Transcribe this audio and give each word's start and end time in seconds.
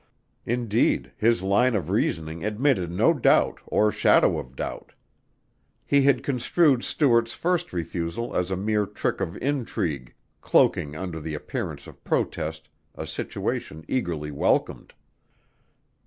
Indeed, 0.47 1.11
his 1.15 1.43
line 1.43 1.75
of 1.75 1.91
reasoning 1.91 2.43
admitted 2.43 2.91
no 2.91 3.13
doubt 3.13 3.59
or 3.67 3.91
shadow 3.91 4.39
of 4.39 4.55
doubt. 4.55 4.93
He 5.85 6.01
had 6.01 6.23
construed 6.23 6.83
Stuart's 6.83 7.33
first 7.33 7.71
refusal 7.71 8.35
as 8.35 8.49
a 8.49 8.55
mere 8.57 8.87
trick 8.87 9.21
of 9.21 9.37
intrigue, 9.37 10.15
cloaking 10.41 10.95
under 10.95 11.19
the 11.19 11.35
appearance 11.35 11.85
of 11.85 12.03
protest 12.03 12.67
a 12.95 13.05
situation 13.05 13.85
eagerly 13.87 14.31
welcomed. 14.31 14.91